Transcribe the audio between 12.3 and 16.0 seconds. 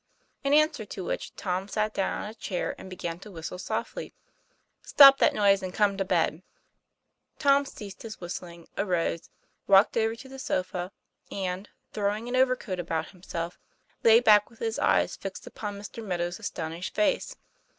overcoat about himself, lay back with his eyes fixed upon